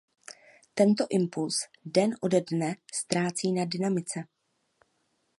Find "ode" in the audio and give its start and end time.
2.27-2.41